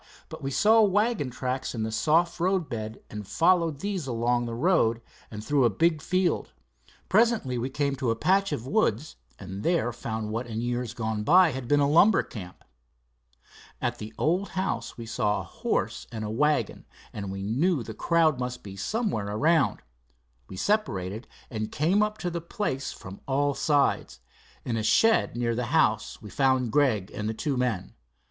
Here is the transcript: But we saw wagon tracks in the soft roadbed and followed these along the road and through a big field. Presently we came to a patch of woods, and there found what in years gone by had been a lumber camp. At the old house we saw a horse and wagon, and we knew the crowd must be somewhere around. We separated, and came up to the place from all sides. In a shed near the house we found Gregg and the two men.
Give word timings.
But 0.29 0.41
we 0.41 0.49
saw 0.49 0.81
wagon 0.81 1.29
tracks 1.29 1.75
in 1.75 1.83
the 1.83 1.91
soft 1.91 2.39
roadbed 2.39 2.97
and 3.11 3.27
followed 3.27 3.81
these 3.81 4.07
along 4.07 4.47
the 4.47 4.55
road 4.55 4.99
and 5.29 5.45
through 5.45 5.63
a 5.63 5.69
big 5.69 6.01
field. 6.01 6.53
Presently 7.07 7.55
we 7.59 7.69
came 7.69 7.95
to 7.97 8.09
a 8.09 8.15
patch 8.15 8.51
of 8.51 8.65
woods, 8.65 9.17
and 9.37 9.61
there 9.61 9.93
found 9.93 10.31
what 10.31 10.47
in 10.47 10.59
years 10.59 10.95
gone 10.95 11.21
by 11.23 11.51
had 11.51 11.67
been 11.67 11.79
a 11.79 11.87
lumber 11.87 12.23
camp. 12.23 12.63
At 13.79 13.99
the 13.99 14.11
old 14.17 14.49
house 14.57 14.97
we 14.97 15.05
saw 15.05 15.41
a 15.41 15.43
horse 15.43 16.07
and 16.11 16.35
wagon, 16.35 16.87
and 17.13 17.31
we 17.31 17.43
knew 17.43 17.83
the 17.83 17.93
crowd 17.93 18.39
must 18.39 18.63
be 18.63 18.75
somewhere 18.75 19.27
around. 19.27 19.83
We 20.49 20.57
separated, 20.57 21.27
and 21.51 21.71
came 21.71 22.01
up 22.01 22.17
to 22.17 22.31
the 22.31 22.41
place 22.41 22.91
from 22.91 23.21
all 23.27 23.53
sides. 23.53 24.19
In 24.65 24.77
a 24.77 24.81
shed 24.83 25.35
near 25.37 25.53
the 25.53 25.65
house 25.67 26.19
we 26.23 26.31
found 26.31 26.71
Gregg 26.71 27.11
and 27.11 27.29
the 27.29 27.35
two 27.35 27.55
men. 27.55 27.93